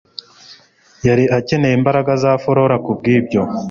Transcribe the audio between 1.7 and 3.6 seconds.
imbaraga za flora kubwibyo